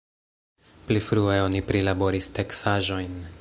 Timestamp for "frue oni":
1.09-1.61